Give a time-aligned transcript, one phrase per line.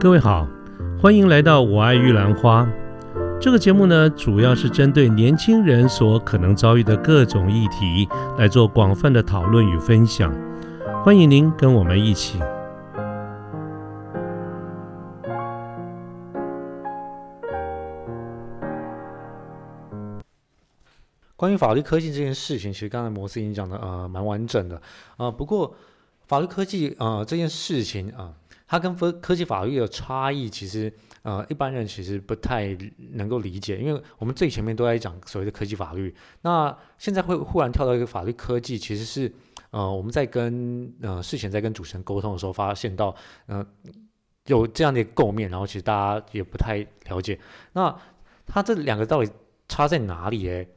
[0.00, 0.48] 各位好，
[0.98, 2.66] 欢迎来到我爱玉兰花。
[3.38, 8.08] 这个节目呢，主要是针对年轻人所可能遭遇的各种议题
[8.38, 10.34] 来做广泛的讨论与分享。
[11.04, 12.38] 欢迎您跟我们一起。
[21.36, 24.80] 关于法律科技这件事情，其实刚才摩斯已经讲的呃蛮完整的
[25.18, 25.74] 呃，不过
[26.26, 28.32] 法律科技呃这件事情啊、
[28.70, 30.92] 它跟科科技法律的差异，其实
[31.22, 32.78] 呃一般人其实不太
[33.14, 39.32] 能够理解，因为我们最前面都在讲所谓的科技法律，那现在会忽然跳到一个法律科技，其实是
[39.72, 43.12] 呃我们在跟呃事前在跟主持人沟通的时候，发现到
[43.46, 43.66] 呃
[44.46, 47.36] 有这样的一个构面，然后其实大家也不太了解，
[47.72, 47.92] 那
[48.46, 49.28] 它这两个到底
[49.66, 50.46] 差在哪里？
[50.46, 50.68] 诶？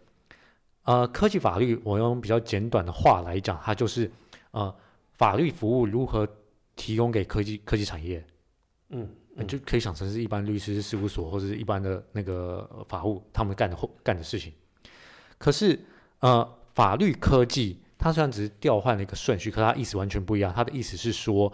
[0.85, 4.11] 呃，科技法律，我用比较简短的话来讲，它就是
[4.49, 4.75] 呃，
[5.11, 6.27] 法律服务如何
[6.75, 8.25] 提供给科技科技产业，
[8.89, 14.53] 嗯，你就可以想成是一般律师事务所或者是一般的那个呃法务他们干的后干的事情。
[15.37, 15.79] 可是
[16.19, 20.53] 呃，法律科技它虽然只是调换了一个顺序，可它意思完全不一样。
[20.53, 21.51] 它的意思是说，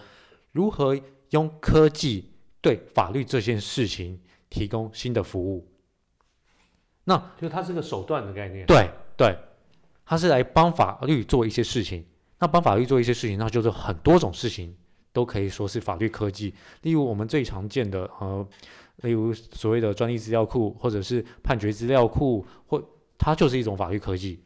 [0.51, 0.99] 如何
[1.31, 2.31] 用科技
[2.61, 5.67] 对法律这件事情提供新的服务。
[7.05, 8.65] 那就它是个手段的概念。
[8.65, 9.37] 对对，
[10.05, 12.05] 它是来帮法律做一些事情。
[12.37, 14.75] 那帮法律做一些事情，那就是很多种事情
[15.11, 16.53] 都可以说是法律科技。
[16.81, 18.47] 例如我们最常见的呃，
[18.97, 22.83] 例如所谓的专利资料库，或者是判决资料库，或
[23.17, 24.41] 它就是一种法律科技。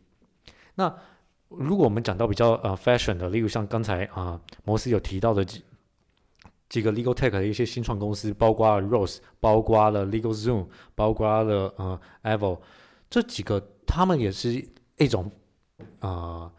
[0.76, 0.94] 那
[1.50, 5.64] 如果我们讲到比较呃 fashion 的，例如像刚才啊、摩斯有提到的几
[6.70, 12.60] 几个 legal tech 的一些新创公司，包括了 Rose，包括了 Legal Zoom，包括了呃 Evo，
[13.08, 15.32] 这几个他们也是一种
[16.00, 16.52] 呃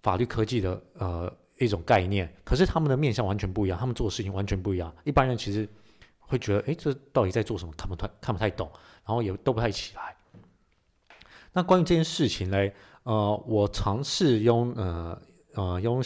[0.00, 1.32] 法律科技的呃
[1.64, 4.94] 一种概念，可是他们的面向完全不一样，他们做的事情完全不一样。
[5.04, 5.68] 一般人其实
[6.18, 7.72] 会觉得，诶，这到底在做什么？
[7.76, 8.70] 看不太看不太懂，
[9.06, 10.14] 然后也都不太起来。
[11.52, 15.20] 那关于这件事情嘞，呃，我尝试用呃
[15.54, 16.02] 呃用，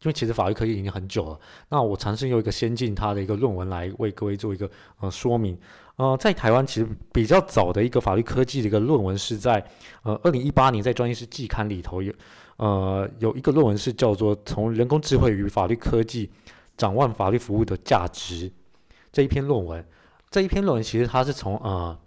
[0.00, 5.58] 因为其实法律科技已经很久了，那我尝试用一个先进它的一个论文来为各位做一个呃说明。
[5.96, 9.64] 呃，在台湾其实比较早的一个法律科技的一个论文是在
[10.04, 12.12] 呃二零一八年在专业是季刊里头有
[12.58, 16.30] 呃有一个论文是叫做《从人工智慧与法律科技
[16.76, 18.50] 展望法律服务的价值》
[19.10, 19.84] 这一篇论文。
[20.30, 21.98] 这一篇论文其实它是从呃，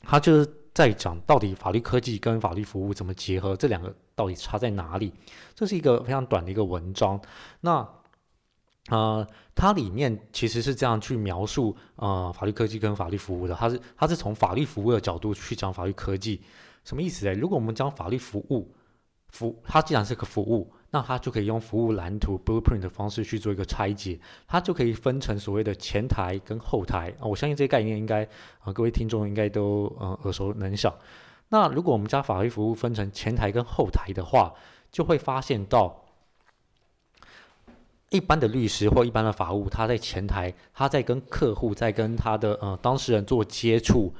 [0.00, 5.12] 它就是在讲到底法律科技跟法律服务怎么结合，这两个到底差在哪里？
[5.54, 7.20] 这是一个非常短的一个文章。
[7.60, 7.86] 那
[8.90, 16.40] 呃，它里面其实是这样去描述呃法律科技跟法律服务的，它是它是从法律服务的角度去讲法律科技，
[16.84, 17.34] 什么意思呢？
[17.34, 18.72] 如果我们讲法律服务，
[19.32, 24.16] 服它既然是个服务，那它就可以用服务蓝图 blueprint 的方式去做一个拆解，
[24.46, 30.94] 它就可以分成所谓的前台跟后台啊、我相信这些概念应该啊、呃各位听众应该都呃耳熟能详。
[31.48, 34.54] 那如果我们将法律服务分成前台跟后台的话，
[34.92, 35.98] 就会发现到。
[38.10, 44.12] 一般的律师或一般的法务，他在前台，他在跟客户，在跟他的呃当事人做接触、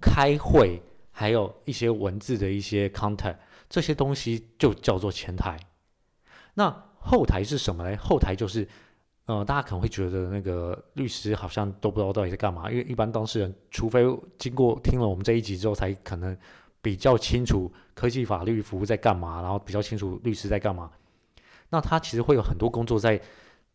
[0.00, 0.80] 开会，
[1.12, 3.36] 还有一些文字的一些 contact，
[3.68, 5.58] 这些东西就叫做前台。
[6.54, 7.96] 那后台是什么呢？
[7.98, 8.66] 后台就是，
[9.26, 14.04] 呃，大家可能会觉得那个律师好像都不知道到底在干嘛，因为一般当事人，除非
[14.38, 16.36] 经过听了我们这一集之后，才可能
[16.82, 20.90] 比较清楚科技法律服务在干嘛，然后比较清楚律师在干嘛。
[21.70, 23.20] 那他其实会有很多工作在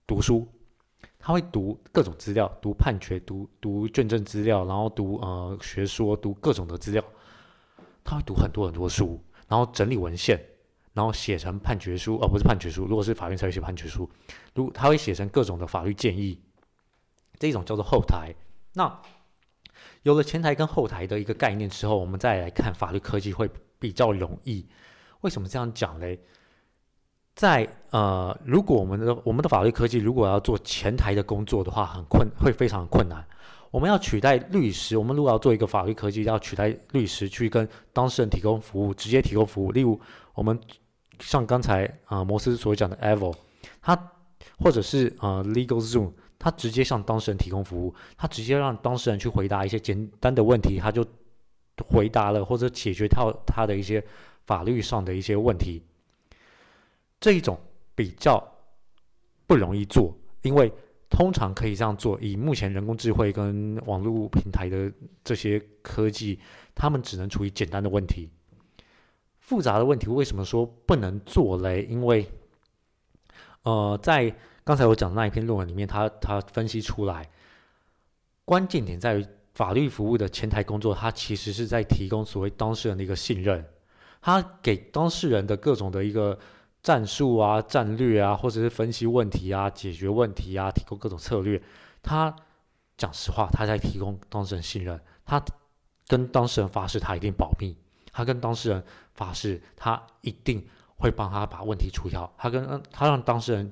[0.05, 0.47] 读书，
[1.19, 7.03] 他会读各种资料，读判决，读读卷证资料，然后读呃学说，读各种的资料，
[8.03, 10.43] 他会读很多很多书，然后整理文献，
[10.93, 14.09] 然后写成判决书，而、不是判决书，如果是法院才会写判决书，
[14.55, 16.41] 如他会写成各种的法律建议，
[17.37, 18.33] 这一种叫做后台。
[18.73, 18.99] 那
[20.01, 23.47] 有了前台跟后台的一个概念之后，我们再来看法律科技会
[23.77, 24.67] 比较容易。
[25.21, 26.19] 为什么这样讲嘞？
[27.35, 33.23] 在呃，如果我们的我们的法律科技如果要做前台的工作的话，很困，会非常困难。
[33.73, 39.71] 我们要取代律师，我们如果要做一个法律科技，要取代律师去跟当事人提供服务，直接提供服务。
[39.71, 39.99] 例如，
[40.35, 40.59] 我们
[41.19, 43.35] 像刚才啊、摩斯所讲的 Evo，
[43.81, 43.97] 他
[44.59, 51.03] 或者是呃 Legal Zoom，他直接向当事人提供服务，他直接让当事人去回答一些简单的问题，他就
[51.83, 54.05] 回答了或者解决掉他的一些
[54.45, 55.81] 法律上的一些问题。
[57.19, 57.59] 这一种
[57.95, 58.39] 比较
[59.47, 60.71] 不容易做，因为
[61.13, 62.19] 通常可以这样做。
[62.19, 64.91] 以目前人工智慧跟网络平台的
[65.23, 66.39] 这些科技，
[66.73, 68.31] 他们只能处理简单的问题。
[69.37, 71.83] 复杂的问题为什么说不能做嘞？
[71.83, 72.27] 因为，
[73.61, 77.29] 呃，在刚才我讲的那一篇论文里面，他他分析出来，
[78.43, 83.63] 关键点在于法律服务的前台工作，它其实是在提供所谓当事人的一个信任，
[84.19, 86.39] 他给当事人的各种的一个
[86.83, 91.59] 战术啊、战略啊，或者是分析问题啊、解决问题啊、提供各种策略，
[92.03, 92.35] 他
[92.97, 95.41] 讲实话，他在提供当事人信任，他
[96.07, 97.75] 跟当事人发誓他一定保密，
[98.11, 98.83] 他跟当事人
[99.13, 103.71] 发誓他一定会帮他把问题除掉，他跟他让当事人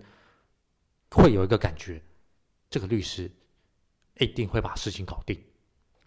[1.12, 2.02] 会有一个感觉，
[2.70, 3.30] 这个律师
[4.20, 5.38] 一定会把事情搞定。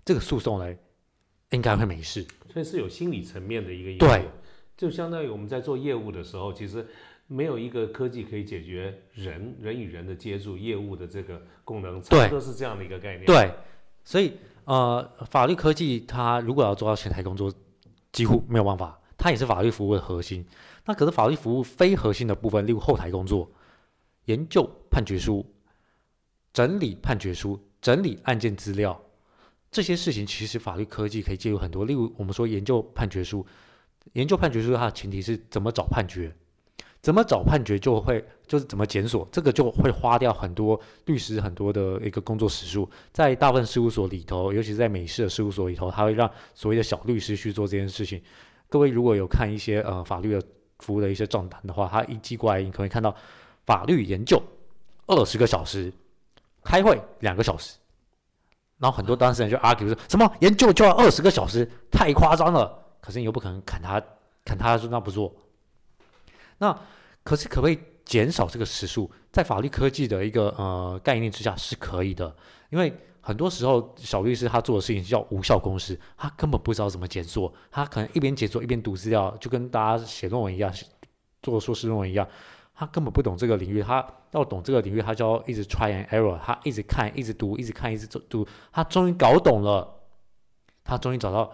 [0.06, 0.78] 这个诉讼嘞，
[1.50, 4.06] 应该会没事，所以是有心理层面的一个。
[4.06, 4.28] 对，
[4.76, 6.86] 就相当于我们在做业务的时候，其实
[7.26, 13.24] 没有一个科技可以解决人人与人的接触、业务的这个功能，差不多是这样的一个概念。
[13.24, 13.52] 对，
[14.02, 14.32] 所以
[14.64, 17.52] 呃，法律科技它如果要做到前台工作，
[18.12, 20.44] 几乎没有办法，它也是法律服务的核心。
[20.86, 23.50] 那可是法律服务非核心的部分，例如后台工作、
[24.26, 25.44] 研究判决书、
[26.52, 29.00] 整理判决书、整理案件资料。
[29.70, 33.44] 这些事情其实法律科技可以介入很多，例如我们说研究判决书，
[34.12, 36.32] 研究判决书它的前提是怎么找判决，
[37.02, 48.22] 怎么找判决就会就是怎么检索，这个就会花掉很多律师很多的一个工作时数，在大部分事务所里头，尤其是在美式的事务所里头，他会让所谓的小律师去做这件事情。
[48.68, 50.42] 各位如果有看一些呃法律的
[50.78, 53.14] 服务的一些账单的话，他一寄过来，你可能看到
[53.66, 54.40] 法律研究
[55.06, 55.92] 二十个小时，
[56.62, 57.76] 开会两个小时。
[58.78, 62.83] 然后很多当事人就 argue 说什么研究就要二十个小时，太夸张了。
[63.04, 64.02] 可是你又不可能砍他，
[64.46, 65.30] 砍他说那不做。
[66.56, 66.74] 那
[67.22, 69.10] 可是可不可以减少这个时数？
[69.30, 72.34] 在法律科技的一个呃概念之下是可以的，
[72.70, 72.90] 因为
[73.20, 80.72] 很多时候小律师他做的事情叫无效公式，他根本不知道怎么检索，他可能一边检索一边读资料，就跟大家写论文一样，
[81.42, 82.26] 做硕士论文一样。
[82.74, 90.00] 他根本不懂这个领域，他要懂这个领域，他就要一直 try and error，他一直看，一直读，一直看，一直读，他终于搞懂了，
[90.82, 91.52] 他终于找到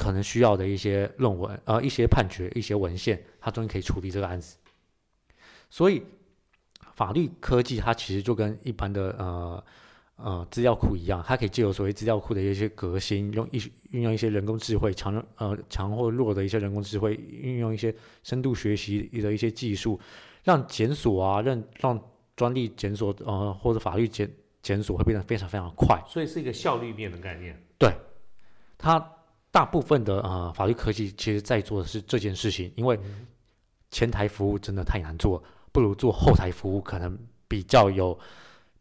[0.00, 4.56] 可能需要的一些论文，呃，一些判决，一些文献，他终于可以处理这个案子。
[5.68, 6.02] 所以，
[6.94, 9.64] 法律科技它其实就跟一般的呃
[10.16, 13.58] 呃资料库一样，它可以借由所谓资料库的一些革新，用一
[13.90, 20.00] 运用一些人工智慧强呃强或弱的一些人工智慧，运用一些深度学习的一些技术。
[20.42, 22.00] 让检索啊，让让
[22.34, 24.28] 专利检索呃或者法律检
[24.62, 27.62] 检索会变得非常非常快，所以是一个效率面的概念。
[27.78, 27.94] 对，
[28.78, 28.98] 它
[29.50, 32.98] 大部分的呃法律科技其实在做的是这件事情，因为
[33.90, 35.42] 前台服务真的太难做，
[35.72, 37.18] 不如做后台服务可能
[37.48, 38.18] 比较有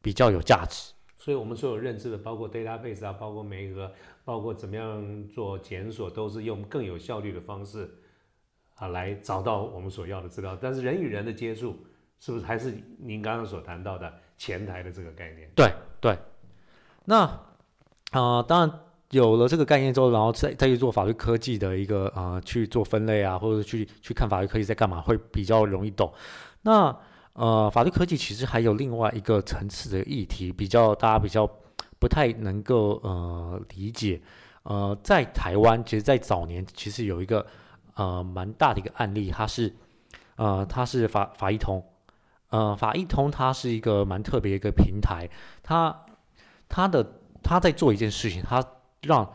[0.02, 0.94] 比较有价值。
[1.18, 3.92] 所以我们所有认知的，包括 database 啊，包括每一个，
[4.24, 7.90] 包括怎么样做检索，都是用更有效率的方式。
[8.76, 11.78] 啊，来找到我们所要的资料，但是人与人的接触，
[12.18, 15.52] 是不是还是您刚刚所谈到的前台的这个概念？
[15.54, 15.70] 对
[16.00, 16.18] 对。
[17.04, 17.26] 那
[18.12, 18.80] 啊，当然
[19.12, 26.12] 有了这个概念之后，然后再再去做法律科技的一个啊，去做分类啊，或者去去看法律科技在干嘛，会比较容易懂。
[26.62, 26.96] 那
[27.34, 31.50] 呃，法律科技其实还有另外一个层次的议题，比较大家比较
[32.00, 34.22] 不太能够呃理解。
[34.64, 37.46] 呃，在台湾，其实，在早年其实有一个。
[37.96, 39.76] 呃，蛮大的一个案例，它是，
[40.38, 41.84] 呃，它是法法医通，
[42.50, 45.30] 呃，法医通它是一个蛮特别一个平台，
[45.62, 45.94] 它
[46.70, 47.06] 它的
[47.44, 48.66] 它在做一件事情，它
[49.04, 49.34] 让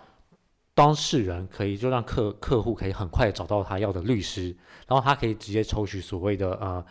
[0.74, 4.56] 当事人可以就让客客户可以很快找到他要的律师，
[4.88, 6.84] 然后他可以直接抽取所谓的呃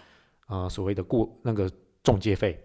[0.48, 1.70] 呃所谓的过那个
[2.02, 2.64] 中介费，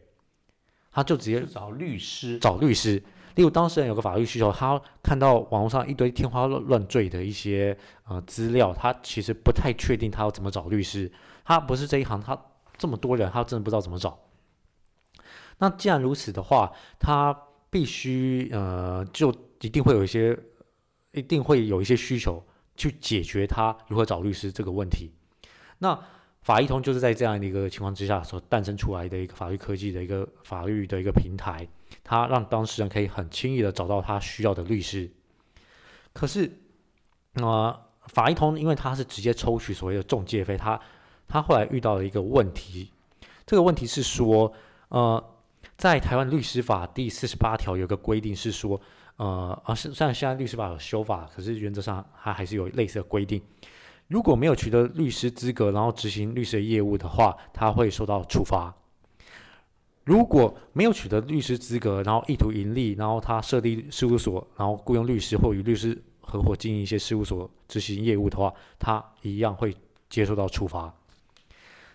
[0.93, 3.03] 他就直接找律师找律师。
[3.35, 7.77] 例如当事人有个法律需求，他看到网络上一堆天花乱坠的一些
[8.09, 11.11] 呃资料，他其实不太确定他要怎么找律师。
[11.45, 12.37] 他不是这一行，他
[12.77, 14.19] 这么多人，他真的不知道怎么找。
[15.59, 17.37] 那既然如此的话，他
[17.71, 20.39] 必须呃就一定会有一些，
[21.13, 22.43] 一定会有一些需求
[22.77, 25.13] 去解决他如何找律师这个问题。
[25.79, 25.99] 那
[26.43, 31.67] 法医通就是在这样的一个情况之下所诞生出来的一个法律科技的一个法律的一个平台。
[32.05, 35.11] 他让当事人可以很轻易的找到他需要的律师，
[36.13, 36.51] 可是，
[37.35, 40.79] 呃，法医通因为他是直接抽取所谓的中介费，他
[41.27, 42.93] 他后来遇到了一个问题，
[43.47, 44.53] 这个问题是说，
[44.89, 45.23] 呃，
[45.77, 48.81] 在台湾律师法第四十八条有个规定是说，
[49.19, 53.43] 呃，啊，虽然现在律师法有修法，可是原则上它还是有类似的规定，
[54.07, 58.75] 如果没有取得律师资格，然后执行律师业务的话，他会受到处罚。
[60.05, 69.77] 如果没有取得律师资格，然后意图盈利，然后他设立事务所，然后雇佣律师或与律师合伙经营一些事务所执行业务的话，他一样会
[70.09, 70.95] 接受到处罚。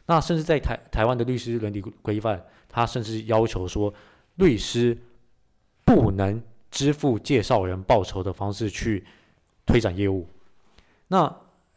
[0.05, 3.91] 那甚至在台台湾的律师伦理规范，他甚至要求说，
[4.35, 4.97] 律师
[5.85, 9.05] 不能支付介绍人报酬的方式去
[9.63, 10.27] 推展业务。
[11.07, 11.31] 那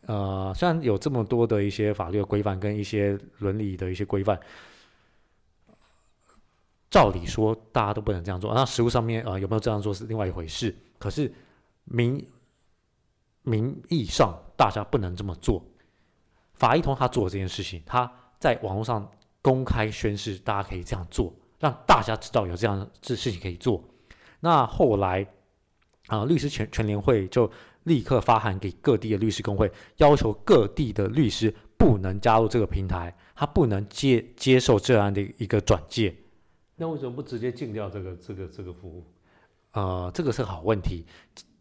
[0.07, 4.41] 呃，虽然有这么多的一些法律的规范跟一些伦理的一些规范，
[6.89, 8.55] 照理说大家都不能这样做。
[8.55, 10.75] 那实物上面呃有没有这样做是另外一回事。
[10.99, 11.31] 可是
[11.85, 12.25] 名
[13.43, 15.63] 名义上大家不能这么做。
[16.55, 19.07] 法医通他做这件事情，他在网络上
[19.43, 23.85] 公开宣誓，大家可以这样做，让大家知道有这样这事情可以做。
[24.41, 25.27] 那后来
[26.07, 27.51] 啊，律师全全联会就
[27.85, 36.15] 立刻发函给各地的律师工会，要求各地的律师不能加入这个平台，他不能接接受这样的一个转介。
[36.77, 39.05] 那为什么不直接禁掉这个这个这个服务？
[39.73, 41.05] 呃，这个是好问题，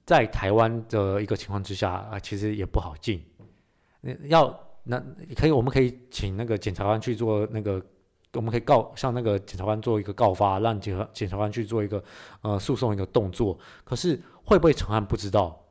[0.06, 3.24] 在台湾的一个情况之下啊，其实也不好进。
[4.28, 5.04] 要那
[5.36, 7.84] 可以，我们可以请那个检察官去做那个，
[8.36, 12.04] 我们可以告向那个检察官做一个告发，让检察检察官去做一个
[12.42, 13.58] 呃诉讼一个动作。
[13.84, 15.62] 可是会不会成案不知道。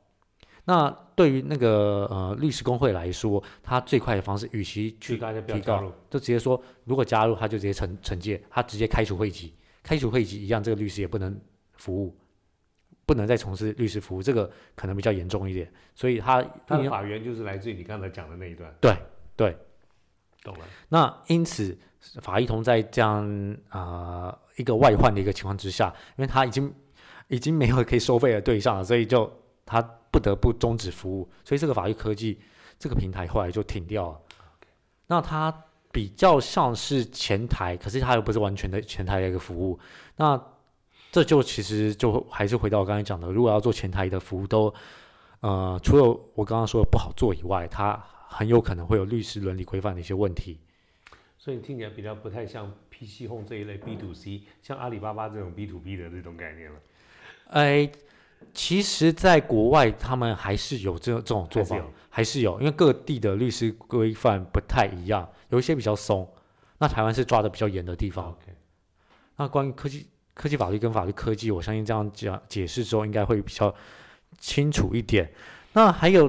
[0.65, 5.17] 那对于那个呃律师工会来说，他最快的方式，与其去
[5.47, 11.39] 提告，就直接说如果加入他就直接惩惩戒，他直接开除会籍，开除会籍一样，这个律师也不能
[11.75, 12.17] 服务。
[13.07, 18.75] 不能再从事律师服务，这个可能比较严重一点，所以他他的法源就是来自于你刚才讲的那一段。
[18.81, 18.97] 对
[19.37, 19.55] 对，
[20.43, 20.65] 懂了。
[20.89, 21.79] 那因此，
[22.21, 26.73] 法医同在这样啊一个外患的一个情况之下，因为他已经
[27.29, 29.31] 已经没有可以收费的对象了，所以就
[29.67, 32.39] 他不得不终止服务，所以这个法律科技
[32.79, 34.21] 这个平台后来就停掉了。
[35.07, 35.53] 那它
[35.93, 39.79] 比较像是前台，可是它又不是完全的前台的一个服务。
[40.17, 40.41] 那
[41.13, 44.73] 这就其实就还是回到我刚才讲的，如果要做前台的服务，都
[45.41, 50.61] 呃除了我刚刚说的不好做以外，它很有可能会有律师伦理规范的一些问题。
[51.45, 56.81] 所以听起来比较不太像 PC Home 这一类 B to C，像阿里巴巴这种 B to B 的这种概念了。
[57.51, 57.87] 哎，
[58.55, 66.27] 其实，在国外他们还是有这这种做法，还是有，因为各地的律师规范不太一样，有一些比较松，
[66.79, 68.35] 那台湾是抓的比较严的地方。
[69.37, 70.07] 那关于科技。
[70.33, 73.73] 科技法律跟法律科技，我相信这样讲解释之后，应该会比较
[74.41, 75.33] 清楚一点。
[75.75, 76.29] 那还有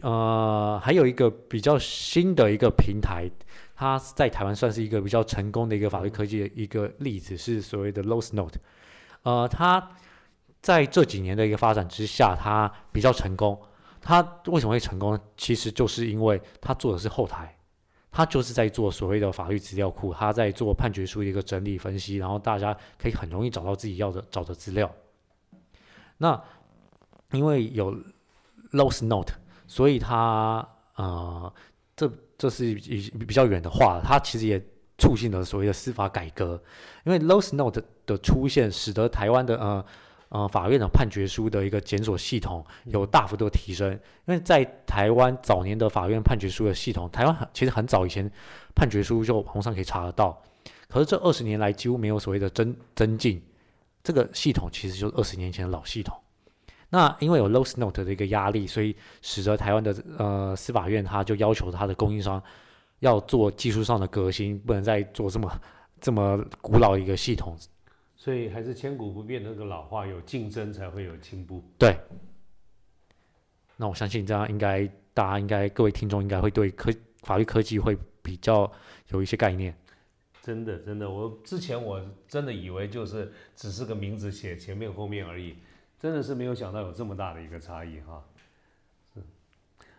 [0.00, 3.30] 呃，还有一个比较新的一个平台，
[3.74, 8.58] 它在台湾算是一个比较成功的一个法律科技的一个例子，是所谓的 Lost Note。
[9.22, 9.90] 呃，它
[10.60, 13.60] 在这几年的一个发展之下，它比较成功。
[14.00, 15.18] 它为什么会成功？
[15.36, 17.56] 其实就是因为它做的是后台。
[18.16, 24.88] 他就是在做所谓的法律资料库，他在做判决书的一个整理分析，然后大家可以很容易找到自己要的找的资料。
[26.18, 26.40] 那
[27.32, 27.92] 因为有
[28.70, 29.32] Lost Note，
[29.66, 30.64] 所以他
[30.94, 31.52] 呃，
[31.96, 34.60] 这这是比比较远的话，它其实也
[34.98, 36.62] 促进了所谓的司法改革。
[37.04, 39.84] 因为 Lost Note 的出现，使得台湾的呃。
[40.30, 43.92] 呃，法院的判决书的一个检索系统有大幅度提升，
[44.26, 48.28] 因为在台湾早年的法院判决书的系统，台湾很其实很早以前
[48.74, 50.42] 判决书就网上可以查得到，
[50.88, 53.40] 可是这二十年来几乎没有所谓的增增进，
[54.02, 56.16] 这个系统其实就是二十年前的老系统。
[56.94, 62.40] 那因为有 Lost Note 的一个压力，所以使得台湾的呃司法院他就要求他的供应商
[63.00, 65.60] 要做技术上的革新，不能再做这么
[66.00, 67.58] 这么古老一个系统。
[68.14, 71.64] 所以还是千古不变的那个老话，有竞争才会有进步。
[71.76, 71.98] 对，
[73.76, 78.70] 那我相信这样应该大家应该各位听众应该会对科法律科技会比较
[79.08, 79.76] 有一些概念。
[80.40, 85.56] 真的，真的，我之前我真的以为就是只是个名字写前面后面而已，
[86.04, 88.22] 真的是没有想到有这么大的一个差异哈。
[89.14, 89.22] 是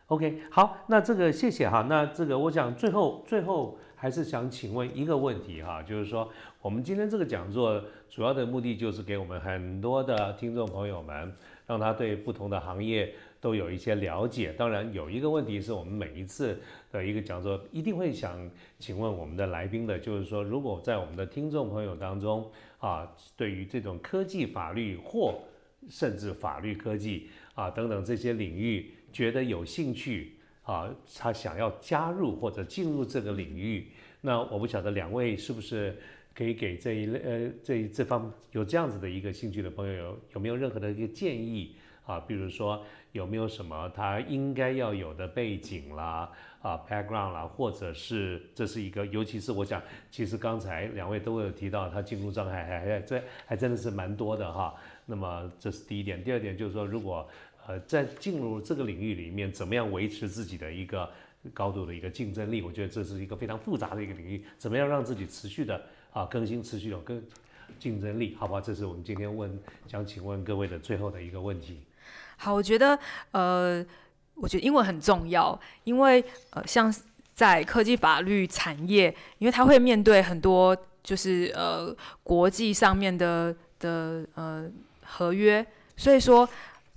[0.05, 3.75] ，OK，好，那这个谢谢哈，那这个我想最后最后。
[3.97, 6.29] 还是想请问一个问题哈，就是说
[6.61, 11.33] 我们今天这个讲座主要的目的就是给我们很多的听众朋友们，
[11.65, 14.51] 让他对不同的行业都有一些了解。
[14.53, 16.59] 当然有一个问题是我们每一次
[16.91, 18.47] 的一个讲座一定会想
[18.77, 25.39] 请问我们的来宾的，就是说如果在我们的听众朋友当中啊，对于这种科技法律或
[25.89, 30.31] 甚至法律科技啊等等这些领域觉得有兴趣。
[30.65, 33.87] 啊，他想要加入或者进入这个领域，
[34.21, 35.95] 那我不晓得两位是不是
[36.33, 42.19] 可以给这一类呃这这方有这样子的一个兴趣的朋友有有没有任何的一个建议啊？
[42.19, 46.31] 比如说有没有什么他应该要有的背景啦
[46.63, 54.73] 啊 background 啦，或者是这是一个，尤其是我想，其实刚才两位都有提到他进入障碍还还这还真的是蛮多的哈。
[55.05, 57.27] 那么这是第一点，第二点就是说如果。
[57.67, 61.09] 呃，在进入这个领域里面，怎么样维持自己的一个
[61.51, 62.61] 高度的一个竞争力？
[62.61, 64.45] 我觉得这是一个非常复杂的一个领域。
[64.59, 65.81] 怎么样让自己持续的
[66.13, 67.19] 啊更新，持续有更
[67.79, 68.61] 竞争力，好不好？
[68.61, 71.79] 这是我们今天问想请问各位的最后的一个问题。
[72.37, 72.99] 好，我觉得
[73.31, 73.83] 呃，
[74.35, 76.93] 我觉得英文很重要，因为呃，像
[77.33, 79.09] 在科技法律产业，
[79.39, 84.69] 因为它会面对很多就是呃国际上面的的呃
[85.05, 86.47] 合约，所以说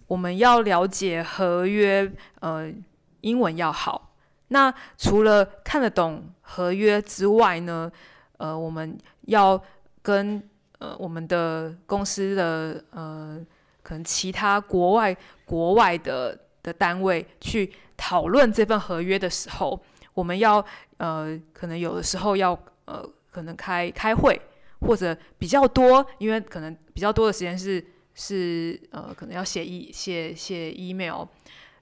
[0.07, 2.11] 我们要了解合约，
[2.41, 2.73] 呃，
[3.21, 4.15] 英文要好。
[4.49, 7.91] 那除了看得懂合约之外呢，
[8.39, 9.63] 呃，我们要
[10.03, 10.43] 跟
[10.79, 13.45] 呃我们的公司的呃。
[13.81, 19.81] 可能其他国外国外的的单位去讨论这份合约的时候，
[20.13, 20.63] 我们要
[20.99, 22.53] 呃，可能有的时候要
[22.85, 24.39] 呃，可能开开会
[24.81, 27.83] 或者比较多，因为可能比较多的时间是
[28.19, 31.25] 是呃，可能要写一写写 email，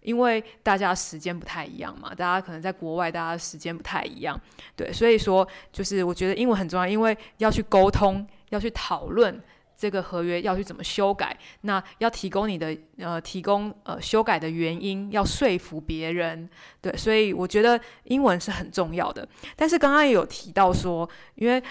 [0.03, 4.39] 因为大家时间不太一样嘛，大家可能在国外，大家时间不太一样，
[4.77, 9.43] 对，所以说就是我觉得英文很重要，因为要去沟通，要去讨论。
[9.79, 11.39] 这个合约要去怎么修改？
[11.61, 16.49] 那要提供你的呃，提供呃修改的原因，要说服别人，
[16.81, 19.29] 对，所以我觉得英文是很重要的。
[19.55, 21.63] 但是刚刚也有提到说，因为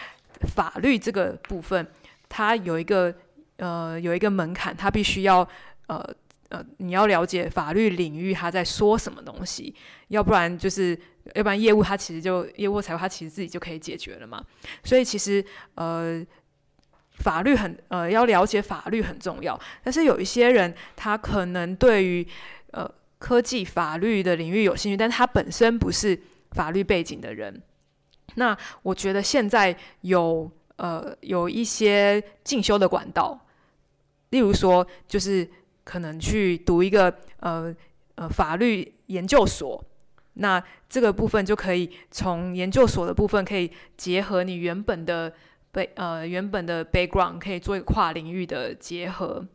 [0.53, 1.88] 法律这个部分，
[2.29, 3.12] 它有一个
[3.58, 5.48] 呃有一个门槛，他必须要
[5.88, 6.04] 呃
[6.50, 9.74] 呃你要了解法律领域它在说什么东西，
[10.10, 10.98] 要不然就是
[11.34, 14.44] 要不然业务他其实就业务财务他其实自己就可以解决了嘛。
[14.84, 15.44] 所以其实
[15.76, 16.26] 呃。
[17.20, 19.58] 法律很呃，要了解法律很重要。
[19.82, 22.28] 但是有一些人，他可能对于
[22.72, 22.86] 呃
[23.20, 26.22] 科技法律的领域有兴趣，但是他本身不是
[26.52, 27.62] 法律背景的人。
[28.34, 33.45] 那我觉得现在有呃有一些进修的管道，
[34.36, 35.48] 例如说，就是
[35.84, 37.04] 可能去读一个
[37.39, 37.74] 呃
[38.15, 39.82] 呃法律研究所。
[40.34, 45.34] 那这个部分就可以从研究所的部分，可以结合你原本的。
[45.76, 49.45] 被呃原本的 background 可以做一个跨领域的结合，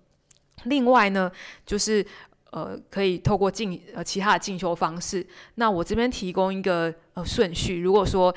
[0.65, 1.33] 另外呢，
[1.65, 2.05] 就是
[2.51, 5.27] 呃可以透过进呃其他的进修方式。
[5.55, 8.35] 那我这边提供一个呃顺序，如果说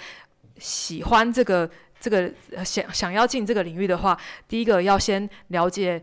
[0.57, 2.31] 喜欢这个这个
[2.63, 6.01] 想想要进这个领域的话，第一个要先了解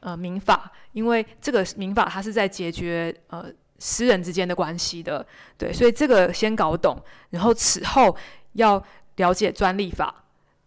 [0.00, 3.46] 呃民法，因为这个民法它是在解决呃
[3.78, 5.24] 私人之间的关系的，
[5.56, 8.16] 对，所以这个先搞懂，然后此后
[8.54, 8.82] 要
[9.16, 10.14] 了解专利法。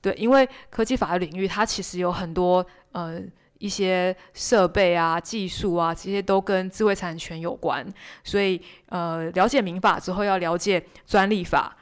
[0.02, 3.22] 对，因为科技法的领域，它其实有很多呃
[3.60, 7.86] 一些设备啊、技术啊，这些都跟智慧产权有关。
[8.24, 11.78] 所以呃，了解民法之后，要了解专利法，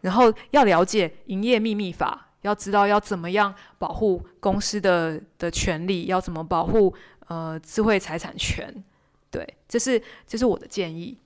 [0.00, 6.94] 然后要了解营业秘密法，要知道要怎么样保护公司的的权利，要怎么保护
[7.28, 8.82] 呃智慧财产权。
[9.30, 11.18] 对，这是这是我的建议。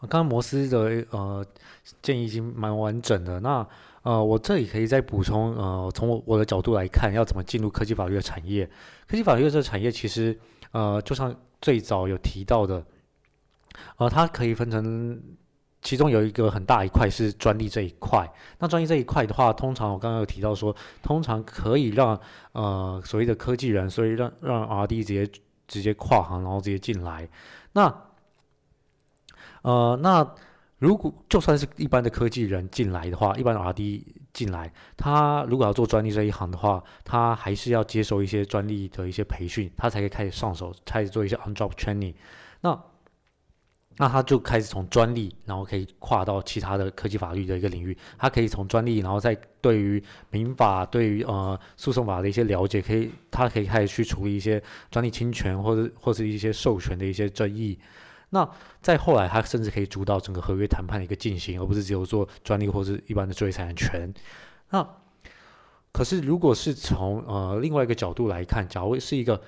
[0.00, 1.46] 刚刚摩斯的呃
[2.00, 3.64] 建议已经蛮完整的，那
[4.02, 8.68] 呃我这里可以再补充呃从我我的角度来看，要怎么进入科技法律的产业？
[9.06, 10.36] 科技法律这个产业其实
[10.72, 12.84] 呃就像最早有提到的，
[13.96, 15.22] 呃它可以分成
[15.82, 18.26] 其中有一个很大一块是专利这一块。
[18.58, 22.18] 那专利这一块的话，通常我刚刚有提到说，通常可以让
[22.52, 25.30] 呃所谓的科技人，所以让让 R D 直接
[25.68, 27.28] 直接跨行，然后直接进来。
[27.72, 27.94] 那
[29.62, 30.34] 呃，那
[30.78, 42.14] 如果就算是一般的科技人进来的话，一般的 R&D 进来，他如果要做专利这一行的话，他还是要接受一些专利的一些培训，他才可以开始上手，开始做一些 on-job training。
[42.62, 42.76] 那
[44.02, 54.60] 那他就开始从专利，然后可以跨到其他的科技法律的一个领域，他可以从专利，然后再对于民法、对于呃诉讼法的一些了解，可以他可以开始去处理一些
[54.90, 57.78] 专利侵权或者或是一些授权的一些争议。
[58.30, 64.12] 那再后来，他甚至可以主导整个合约谈判的一个进行，而不是只有做专利或是一般的知识产权。
[64.70, 64.84] 那
[65.92, 69.40] 可是，如果是从呃另外一个角度来看，假如是一个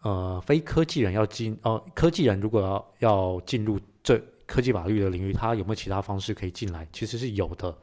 [0.00, 6.88] 呃非科技人要进，呃科技人如果要要进入这科技法律的领域，它有没有其他方式可以进来？
[6.90, 7.76] 其实是有的。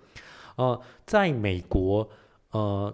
[0.55, 2.09] 呃，在美国，
[2.49, 2.91] 呃，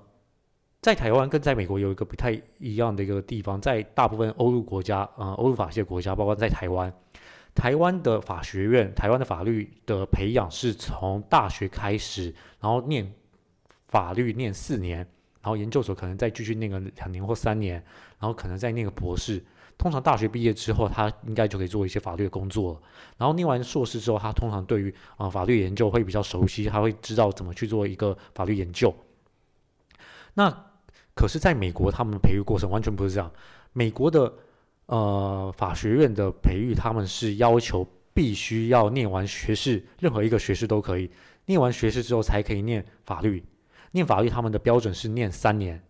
[0.81, 6.93] 在台湾跟在美国有一个不太一样的一个地方，在大部分欧陆国家，呃，欧陆法系的国家，包括在台湾。
[7.55, 13.13] 台湾的法学院，台湾的法律的培养是从大学开始，然后念
[13.87, 14.97] 法律念四年，
[15.41, 17.75] 然后研究所可能再继续念个两年或三年，
[18.19, 19.41] 然后可能再念个博士。
[19.81, 22.81] 通常大学毕业之后，他应该就可以做一些法律的工作了。
[23.17, 28.93] 然后念完硕士之后，他通常对于啊法律研究会比较熟悉，他会知道怎么去做一个法律研究。
[30.35, 30.65] 那
[31.15, 33.31] 可是在美国，他们培育过程完全不是这样。
[33.73, 34.31] 美国的。
[34.87, 41.09] 呃，法学院的培育，他们是要求必须要念完学士，任何一个学士都可以。
[41.45, 43.41] 念完学士之后才可以念法律。
[43.91, 45.81] 念法律他们的标准是念三年，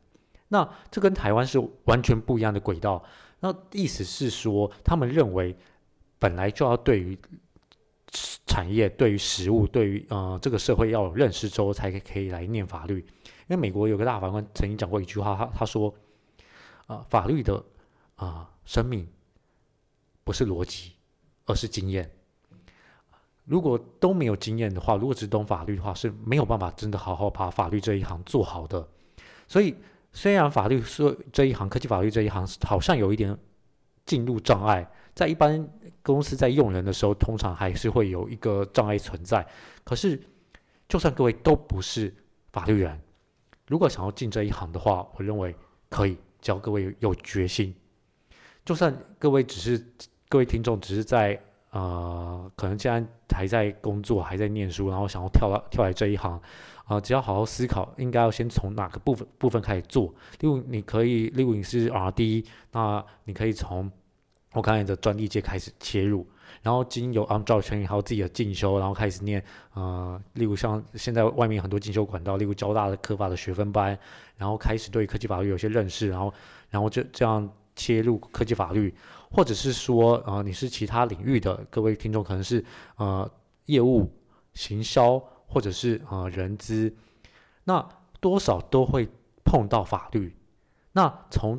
[0.49, 3.04] 那这跟台湾是完全不一样的轨道。
[3.41, 5.54] 那意思是说，他们认为
[6.17, 7.17] 本来就要对于
[8.45, 12.99] 产业、对于食物、对于呃这个社会要有认识之后，才可以来念法律。
[12.99, 15.93] 因为美国有个大法官曾经讲过一句话，他他说，
[16.88, 17.62] 啊，法律的
[18.15, 19.08] 啊生命
[20.23, 20.93] 不是逻辑，
[21.45, 22.10] 而是经验。
[23.45, 28.88] 如果都没有经验的话，如果只懂法律的话，是没有办法真的好好把法律这一行做好的。
[29.47, 29.75] 所以，
[30.13, 33.38] 虽然法律说这一行，科技法律这一行好像有一点
[34.06, 35.69] 进入障碍，在一般
[36.02, 39.45] 公司在用人的时候，通常还是会有一个障碍存在。
[39.84, 40.21] 可是，
[40.89, 42.13] 就算各位都不是
[42.52, 43.00] 法律人，
[43.67, 45.56] 如果想要进这一行的话，我认为
[45.89, 47.74] 可以，只要各位有决心。
[48.65, 49.93] 就算各位只是
[50.28, 51.41] 各位听众只是在。
[51.71, 56.39] 呃，可能既然还在工作，还在念书，然后想要跳到跳来这一行，
[56.86, 60.13] 啊，只要好好思考，应该要先从哪个部分部分开始做。
[60.39, 63.89] 例如，你可以，例如你是 R&D，那你可以从
[64.53, 66.27] 我刚才的专利界开始切入，
[66.62, 69.41] 然后经由 on job 还有自己的进修，然后开始念，
[69.73, 73.97] 呃，例如像现在外面很多进修管道，例如交大的科法的学分班，
[74.36, 76.34] 然后开始对科技法律有些认识，然后，
[76.69, 78.93] 然后就这样切入科技法律。
[79.31, 82.63] 或者是说，呃，你是其他领域的各位听众，可能是
[82.97, 83.29] 呃
[83.65, 84.11] 业务、
[84.53, 85.17] 行销，
[85.47, 86.93] 或者是呃人资，
[87.63, 87.87] 那
[88.19, 89.07] 多少都会
[89.45, 90.35] 碰到法律。
[90.91, 91.57] 那从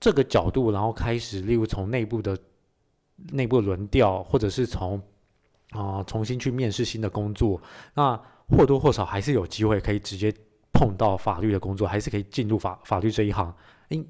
[0.00, 2.38] 这个角度，然后开始，例如从内部的
[3.32, 4.98] 内部轮调，或者是从
[5.72, 7.60] 啊重新去面试新的工作，
[7.94, 10.34] 那或多或少还是有机会可以直接
[10.72, 13.54] 碰到法律的工作，还是可以进入法法律这一行。
[13.90, 14.06] 因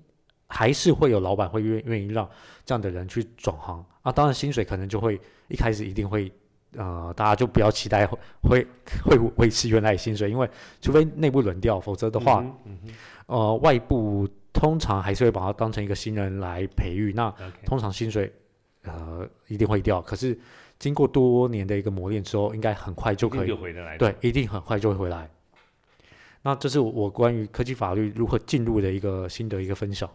[0.49, 2.29] 还是会有老板会愿愿意让
[2.65, 3.85] 这样的人去转行。
[4.03, 6.33] 啊，当然薪水可能就会一开始一定会，
[6.73, 8.67] 呃，大家就不要期待会会
[9.05, 10.49] 会维持原来的薪水，因为
[10.81, 12.45] 除非内部轮调，否则的话，
[13.27, 17.33] 呃，外部通常还是会把它当成一个新人来培育，那
[17.67, 18.33] 通常薪水
[18.85, 20.39] 呃一定会掉，可是
[20.79, 25.29] 经过多年的一个磨练之后，应该很快就可以回得来，对，一定很快就会回来。
[26.41, 30.09] 那这是我关于科技法律如何进入的一个新的一个分享。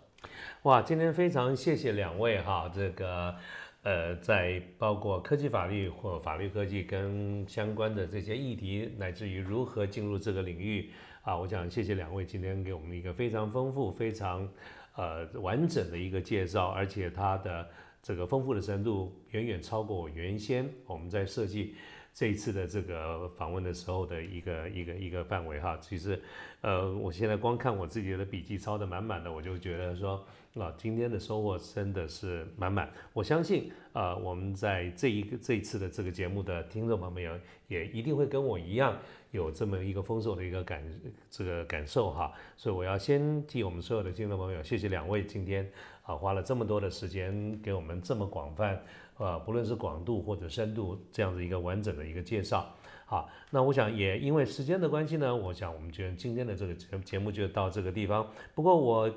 [0.64, 3.36] 哇，今天非常谢谢两位哈，这个
[3.82, 10.90] 呃，在包括科技法律或法律科技跟相关的这些议题，乃至于如何进入这个领域
[11.22, 14.48] 啊，我想谢谢两位今天给我们一个非常丰富、非常
[14.96, 17.70] 呃完整的一个介绍，而且它的
[18.02, 21.76] 这个丰富的程度远远超过我原先我们在设计。
[22.14, 26.22] 这一次的这个访问的时候的一个一个一个范围哈，其实，
[26.62, 30.24] 呃，我现在光看我自己的笔记抄的满满的，我就觉得说，
[30.54, 32.88] 啊，今天的收获真的是满满。
[33.14, 37.36] 我相信，呃，我们在这一个这一次的这个节目的听众朋友
[37.68, 38.96] 也一定会跟我一样
[39.32, 40.84] 有这么一个丰硕的一个感
[41.32, 42.32] 这个感受哈。
[42.56, 45.68] 所以我要先替我们所有的听众朋友，谢谢两位今天
[46.04, 48.80] 啊花了这么多的时间给我们这么广泛。
[49.18, 52.74] 呃，不论是广度或者深度，这样子一个完整的一个介绍，
[53.06, 58.28] 好，那我想也因为时间的关系呢，我想我们就今天的这个节节目就到这个地方。
[58.56, 59.10] 不过我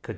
[0.00, 0.14] 可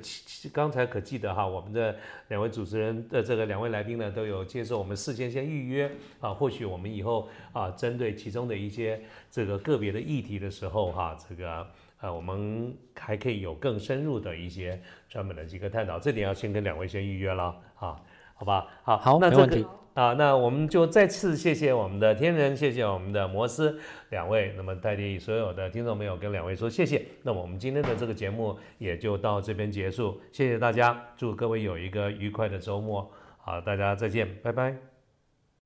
[0.53, 1.95] 刚才可记得哈，我们的
[2.29, 11.67] 两位主持人的这个两位来宾呢，都有接受我们事先先预约啊，或许我们以后啊，针对其中的一些这个个别的议题的时候哈，这个
[11.99, 18.01] 呃，我们还可以有更深入的一些专门的几个探讨，这点要先跟两位先预约了啊。
[18.41, 27.05] 好吧，好，好，那这个啊，那我们就再次谢谢我们的天人，谢谢我们的摩斯两位，那么代替所有的听众朋友跟两位说谢谢。
[27.21, 34.90] 那我们今天的这个节目也就到这边结束，谢谢大家，祝各位有一个愉快的周末，好，大家再见，拜拜。